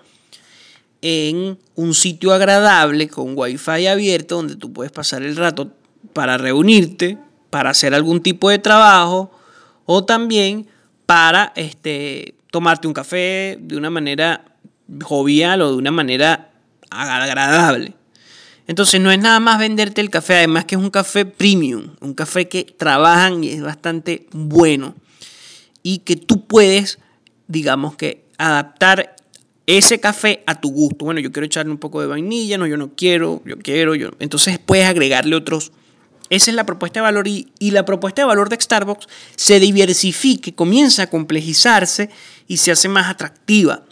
en 1.03 1.59
un 1.75 1.93
sitio 1.93 2.33
agradable 2.33 3.09
con 3.09 3.35
wifi 3.37 3.87
abierto 3.87 4.37
donde 4.37 4.57
tú 4.57 4.73
puedes 4.73 4.91
pasar 4.91 5.23
el 5.23 5.37
rato 5.37 5.71
para 6.15 6.39
reunirte, 6.39 7.19
para 7.51 7.71
hacer 7.71 7.95
algún 7.95 8.23
tipo 8.23 8.49
de 8.49 8.59
trabajo 8.59 9.31
o 9.85 10.05
también 10.05 10.67
para 11.05 11.53
este, 11.57 12.35
tomarte 12.51 12.89
un 12.89 12.95
café 12.95 13.59
de 13.61 13.77
una 13.77 13.91
manera 13.91 14.57
jovial 15.03 15.61
o 15.61 15.73
de 15.73 15.77
una 15.77 15.91
manera 15.91 16.54
agradable. 16.95 17.95
Entonces 18.67 19.01
no 19.01 19.11
es 19.11 19.19
nada 19.19 19.41
más 19.41 19.59
venderte 19.59 20.01
el 20.01 20.11
café, 20.11 20.37
además 20.37 20.65
que 20.65 20.75
es 20.75 20.81
un 20.81 20.91
café 20.91 21.27
premium, 21.27 21.91
un 22.01 22.15
café 22.15 22.49
que 22.49 22.65
trabajan 22.65 23.45
y 23.45 23.51
es 23.51 23.63
bastante 23.63 24.27
bueno 24.33 24.95
y 25.83 25.99
que 25.99 26.17
tú 26.17 26.47
puedes, 26.47 26.99
digamos 27.47 27.95
que, 27.97 28.25
adaptar 28.39 29.15
ese 29.67 30.01
café 30.01 30.43
a 30.47 30.61
tu 30.61 30.71
gusto. 30.71 31.05
Bueno, 31.05 31.21
yo 31.21 31.31
quiero 31.31 31.47
echarle 31.47 31.73
un 31.73 31.79
poco 31.79 32.01
de 32.01 32.07
vainilla, 32.07 32.59
no, 32.59 32.67
yo 32.67 32.77
no 32.77 32.95
quiero, 32.95 33.43
yo 33.45 33.59
quiero, 33.59 33.95
yo. 33.95 34.11
Entonces 34.19 34.59
puedes 34.59 34.87
agregarle 34.87 35.37
otros. 35.37 35.73
Esa 36.31 36.51
es 36.51 36.55
la 36.55 36.65
propuesta 36.65 37.01
de 37.01 37.05
valor 37.05 37.29
y, 37.29 37.53
y 37.59 37.71
la 37.71 37.85
propuesta 37.85 38.23
de 38.23 38.27
valor 38.27 38.49
de 38.49 38.59
Starbucks 38.59 39.07
se 39.37 39.61
diversifica, 39.61 40.51
comienza 40.53 41.03
a 41.03 41.07
complejizarse 41.09 42.09
y 42.49 42.57
se 42.57 42.73
hace 42.73 42.89
más 42.89 43.11
atractiva. 43.11 43.85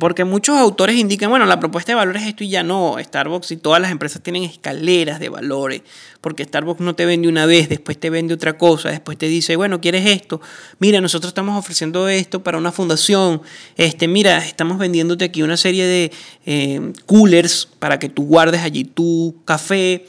Porque 0.00 0.24
muchos 0.24 0.56
autores 0.58 0.96
indican, 0.96 1.28
bueno, 1.28 1.44
la 1.44 1.60
propuesta 1.60 1.92
de 1.92 1.96
valores 1.96 2.22
es 2.22 2.28
esto 2.30 2.42
y 2.42 2.48
ya 2.48 2.62
no. 2.62 2.96
Starbucks 2.98 3.52
y 3.52 3.58
todas 3.58 3.82
las 3.82 3.92
empresas 3.92 4.22
tienen 4.22 4.44
escaleras 4.44 5.20
de 5.20 5.28
valores. 5.28 5.82
Porque 6.22 6.42
Starbucks 6.42 6.80
no 6.80 6.94
te 6.94 7.04
vende 7.04 7.28
una 7.28 7.44
vez, 7.44 7.68
después 7.68 8.00
te 8.00 8.08
vende 8.08 8.32
otra 8.32 8.56
cosa, 8.56 8.88
después 8.88 9.18
te 9.18 9.26
dice, 9.26 9.56
bueno, 9.56 9.80
¿quieres 9.80 10.06
esto? 10.06 10.40
Mira, 10.78 11.00
nosotros 11.02 11.28
estamos 11.28 11.56
ofreciendo 11.56 12.08
esto 12.08 12.42
para 12.42 12.56
una 12.56 12.72
fundación. 12.72 13.42
Este, 13.76 14.08
mira, 14.08 14.38
estamos 14.38 14.78
vendiéndote 14.78 15.26
aquí 15.26 15.42
una 15.42 15.58
serie 15.58 15.86
de 15.86 16.12
eh, 16.46 16.92
coolers 17.04 17.68
para 17.78 17.98
que 17.98 18.08
tú 18.08 18.24
guardes 18.24 18.62
allí 18.62 18.84
tu 18.84 19.36
café. 19.44 20.06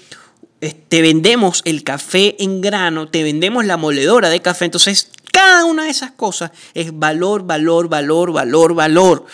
Te 0.88 1.02
vendemos 1.02 1.64
el 1.66 1.84
café 1.84 2.42
en 2.42 2.62
grano, 2.62 3.10
te 3.10 3.24
vendemos 3.24 3.66
la 3.66 3.76
moledora 3.76 4.30
de 4.30 4.42
café. 4.42 4.66
Entonces, 4.66 5.12
cada 5.34 5.66
una 5.66 5.84
de 5.84 5.90
esas 5.90 6.12
cosas 6.12 6.52
es 6.74 6.98
valor, 6.98 7.46
valor, 7.46 7.90
valor, 7.90 8.32
valor, 8.32 8.74
valor. 8.74 9.26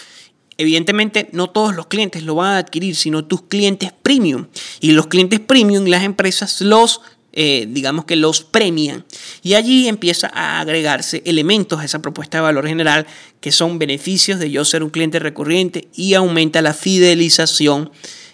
Evidentemente 0.58 1.30
no 1.32 1.50
todos 1.50 1.76
los 1.76 1.88
clientes 1.88 2.24
lo 2.24 2.36
van 2.36 2.54
a 2.54 2.58
adquirir, 2.58 2.96
sino 2.96 3.26
tus 3.26 3.44
clientes 3.44 3.94
premium. 4.02 4.48
Y 4.80 4.92
los 4.92 5.08
clientes 5.08 5.40
premium, 5.40 5.86
las 5.86 6.04
empresas 6.04 6.62
los, 6.62 7.02
eh, 7.34 7.68
digamos 7.70 8.06
que 8.06 8.16
los 8.16 8.42
premian. 8.42 9.06
Y 9.44 9.54
allí 9.54 9.88
empieza 9.88 10.32
a 10.34 10.60
agregarse 10.60 11.22
elementos 11.26 11.80
a 11.80 11.86
esa 11.86 12.02
propuesta 12.02 12.40
de 12.40 12.44
valor 12.44 12.68
general 12.68 13.06
que 13.40 13.52
son 13.52 13.78
beneficios 13.78 14.40
de 14.40 14.50
yo 14.50 14.66
ser 14.66 14.82
un 14.84 14.90
cliente 14.90 15.20
recurrente 15.20 15.88
y 15.96 16.16
aumenta 16.16 16.62
la 16.62 16.74
fidelización 16.74 17.92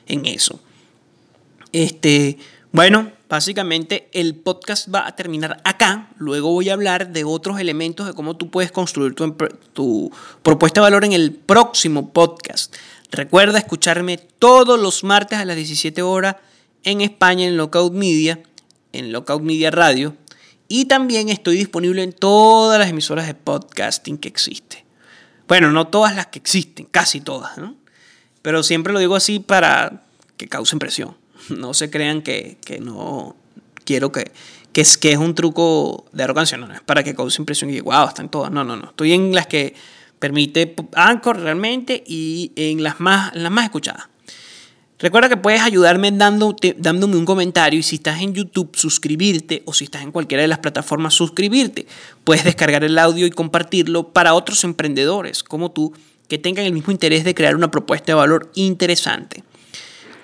en 0.07 0.25
eso. 0.25 0.61
Este, 1.73 2.37
bueno, 2.71 3.11
Básicamente 3.33 4.11
el 4.13 4.35
podcast 4.35 4.93
va 4.93 5.07
a 5.07 5.15
terminar 5.15 5.59
acá. 5.63 6.07
Luego 6.19 6.51
voy 6.51 6.69
a 6.69 6.73
hablar 6.73 7.13
de 7.13 7.23
otros 7.23 7.59
elementos 7.59 8.05
de 8.05 8.13
cómo 8.13 8.37
tú 8.37 8.51
puedes 8.51 8.71
construir 8.71 9.15
tu, 9.15 10.11
propuesta 10.43 10.81
de 10.81 10.83
valor 10.83 11.03
en 11.03 11.13
el 11.13 11.31
próximo 11.31 12.13
podcast. 12.13 12.75
Recuerda 13.09 13.57
escucharme 13.57 14.19
todos 14.19 14.79
los 14.79 15.03
martes 15.03 15.39
a 15.39 15.45
las 15.45 15.55
17 15.55 16.03
horas 16.03 16.35
en 16.83 17.01
España 17.01 17.47
en 17.47 17.57
Lockout 17.57 17.93
Media, 17.93 18.39
en 18.91 19.11
Lockout 19.11 19.41
Media 19.41 19.71
Radio. 19.71 20.15
Y 20.67 20.85
también 20.85 21.29
estoy 21.29 21.57
disponible 21.57 22.03
en 22.03 22.13
todas 22.13 22.77
las 22.77 22.91
emisoras 22.91 23.25
de 23.25 23.33
podcasting 23.33 24.19
que 24.19 24.27
existen. 24.27 24.83
Bueno, 25.47 25.71
no 25.71 25.87
todas 25.87 26.15
las 26.15 26.27
que 26.27 26.37
existen, 26.37 26.85
casi 26.85 27.19
todas. 27.19 27.53
Pero 28.43 28.61
siempre 28.61 28.93
lo 28.93 28.99
digo 28.99 29.15
así 29.15 29.39
para 29.39 30.03
que 30.37 30.47
cause 30.47 30.75
impresión. 30.75 31.22
No 31.49 31.73
se 31.73 31.89
crean 31.89 32.21
que, 32.21 32.57
no 32.81 33.35
quiero 33.85 34.11
que, 34.11 34.31
que 34.71 34.81
es, 34.81 34.97
que 34.97 35.11
es 35.11 35.17
un 35.17 35.35
truco 35.35 36.05
de 36.11 36.23
arrogancia, 36.23 36.57
no, 36.57 36.67
no, 36.67 36.73
es 36.73 36.81
para 36.81 37.03
que 37.03 37.15
cause 37.15 37.41
impresión 37.41 37.69
y 37.69 37.79
wow, 37.79 38.07
están 38.07 38.29
todas. 38.29 38.51
No, 38.51 38.63
no, 38.63 38.75
no. 38.75 38.85
Estoy 38.85 39.13
en 39.13 39.33
las 39.33 39.47
que 39.47 39.75
permite 40.19 40.75
Anchor 40.95 41.39
realmente 41.39 42.03
y 42.07 42.51
en 42.55 42.83
las 42.83 42.99
más, 42.99 43.35
las 43.35 43.51
más 43.51 43.65
escuchadas. 43.65 44.07
Recuerda 45.03 45.27
que 45.27 45.35
puedes 45.35 45.61
ayudarme 45.61 46.11
dando, 46.11 46.55
dándome 46.77 47.17
un 47.17 47.25
comentario 47.25 47.77
y 47.77 47.83
si 47.83 47.97
estás 47.97 48.21
en 48.21 48.33
YouTube 48.33 48.69
suscribirte 48.73 49.61
o 49.65 49.73
si 49.73 49.83
estás 49.83 50.01
en 50.01 50.13
cualquiera 50.13 50.43
de 50.43 50.47
las 50.47 50.59
plataformas 50.59 51.13
suscribirte. 51.13 51.87
Puedes 52.23 52.45
descargar 52.45 52.85
el 52.85 52.97
audio 52.97 53.25
y 53.25 53.29
compartirlo 53.29 54.13
para 54.13 54.33
otros 54.33 54.63
emprendedores 54.63 55.43
como 55.43 55.71
tú 55.71 55.91
que 56.29 56.37
tengan 56.37 56.65
el 56.65 56.71
mismo 56.71 56.93
interés 56.93 57.25
de 57.25 57.35
crear 57.35 57.53
una 57.57 57.69
propuesta 57.69 58.13
de 58.13 58.13
valor 58.13 58.49
interesante. 58.55 59.43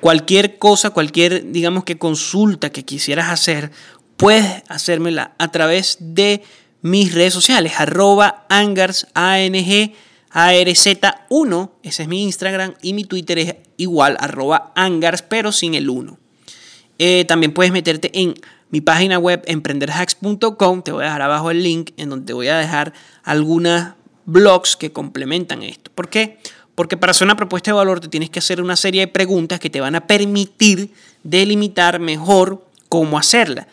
Cualquier 0.01 0.57
cosa, 0.57 0.91
cualquier, 0.91 1.51
digamos 1.51 1.83
que 1.83 1.97
consulta 1.97 2.71
que 2.71 2.85
quisieras 2.85 3.29
hacer, 3.29 3.71
puedes 4.15 4.63
hacérmela 4.69 5.33
a 5.37 5.51
través 5.51 5.97
de 5.99 6.41
mis 6.81 7.13
redes 7.13 7.33
sociales, 7.33 7.73
arroba 7.77 8.45
angars, 8.49 9.07
ANG, 9.13 9.93
ARZ1, 10.31 11.71
ese 11.83 12.03
es 12.03 12.09
mi 12.09 12.23
Instagram, 12.23 12.75
y 12.81 12.93
mi 12.93 13.03
Twitter 13.03 13.39
es 13.39 13.55
igual, 13.77 14.15
arroba 14.19 14.71
angars, 14.75 15.21
pero 15.21 15.51
sin 15.51 15.73
el 15.73 15.89
1. 15.89 16.17
Eh, 16.99 17.25
también 17.25 17.53
puedes 17.53 17.71
meterte 17.71 18.11
en 18.13 18.35
mi 18.69 18.81
página 18.81 19.17
web 19.17 19.41
emprenderhacks.com, 19.47 20.81
te 20.83 20.91
voy 20.91 21.03
a 21.03 21.07
dejar 21.07 21.21
abajo 21.23 21.51
el 21.51 21.63
link 21.63 21.91
en 21.97 22.09
donde 22.09 22.25
te 22.27 22.33
voy 22.33 22.47
a 22.47 22.57
dejar 22.57 22.93
algunos 23.23 23.93
blogs 24.25 24.75
que 24.75 24.91
complementan 24.91 25.63
esto. 25.63 25.91
¿Por 25.93 26.09
qué? 26.09 26.37
Porque 26.79 26.95
para 26.95 27.11
hacer 27.11 27.25
una 27.25 27.35
propuesta 27.35 27.71
de 27.71 27.75
valor 27.75 27.99
te 27.99 28.07
tienes 28.07 28.29
que 28.29 28.39
hacer 28.39 28.61
una 28.61 28.77
serie 28.77 29.01
de 29.01 29.07
preguntas 29.09 29.59
que 29.59 29.69
te 29.69 29.81
van 29.81 29.95
a 29.95 30.07
permitir 30.07 30.93
delimitar 31.23 31.99
mejor 31.99 32.65
cómo 32.87 33.19
hacerla. 33.19 33.67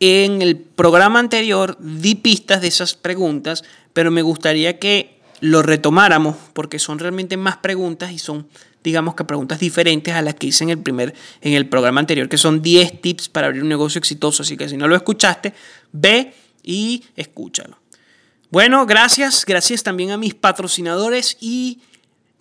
En 0.00 0.42
el 0.42 0.58
programa 0.58 1.18
anterior 1.18 1.78
di 1.80 2.14
pistas 2.14 2.60
de 2.60 2.68
esas 2.68 2.92
preguntas, 2.92 3.64
pero 3.94 4.10
me 4.10 4.20
gustaría 4.20 4.78
que 4.78 5.18
lo 5.40 5.62
retomáramos 5.62 6.36
porque 6.52 6.78
son 6.78 6.98
realmente 6.98 7.38
más 7.38 7.56
preguntas 7.56 8.12
y 8.12 8.18
son, 8.18 8.46
digamos 8.84 9.14
que 9.14 9.24
preguntas 9.24 9.58
diferentes 9.58 10.12
a 10.12 10.20
las 10.20 10.34
que 10.34 10.48
hice 10.48 10.64
en 10.64 10.68
el 10.68 10.78
primer 10.78 11.14
en 11.40 11.54
el 11.54 11.66
programa 11.70 12.00
anterior, 12.00 12.28
que 12.28 12.36
son 12.36 12.60
10 12.60 13.00
tips 13.00 13.30
para 13.30 13.46
abrir 13.46 13.62
un 13.62 13.70
negocio 13.70 13.98
exitoso, 13.98 14.42
así 14.42 14.58
que 14.58 14.68
si 14.68 14.76
no 14.76 14.88
lo 14.88 14.94
escuchaste, 14.94 15.54
ve 15.90 16.34
y 16.62 17.02
escúchalo. 17.16 17.78
Bueno, 18.50 18.84
gracias, 18.84 19.46
gracias 19.46 19.82
también 19.82 20.10
a 20.10 20.18
mis 20.18 20.34
patrocinadores 20.34 21.38
y 21.40 21.80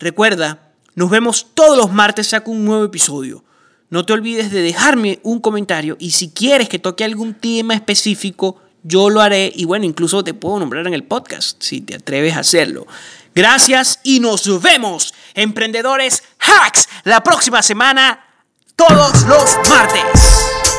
recuerda, 0.02 0.74
nos 0.96 1.10
vemos 1.10 1.48
todos 1.54 1.78
los 1.78 1.92
martes 1.92 2.28
saco 2.28 2.52
un 2.52 2.66
nuevo 2.66 2.84
episodio. 2.84 3.44
No 3.90 4.06
te 4.06 4.14
olvides 4.14 4.52
de 4.52 4.62
dejarme 4.62 5.20
un 5.24 5.40
comentario 5.40 5.98
y 6.00 6.12
si 6.12 6.32
quieres 6.32 6.70
que 6.70 6.80
toque 6.80 7.04
algún 7.04 7.34
tema 7.34 7.74
específico, 7.74 8.62
yo 8.84 9.10
lo 9.10 9.22
haré 9.22 9.52
y 9.56 9.66
bueno, 9.66 9.86
incluso 9.86 10.24
te 10.24 10.34
puedo 10.34 10.60
nombrar 10.60 10.88
en 10.88 10.94
el 10.94 11.04
podcast 11.04 11.62
si 11.62 11.82
te 11.82 11.96
atreves 11.96 12.36
a 12.36 12.40
hacerlo. 12.40 12.88
Gracias 13.36 14.00
y 14.04 14.20
nos 14.20 14.62
vemos, 14.62 15.14
emprendedores 15.34 16.24
hacks, 16.40 16.90
la 17.04 17.24
próxima 17.24 17.62
semana, 17.62 18.26
todos 18.76 19.24
los 19.24 19.58
martes. 19.70 20.71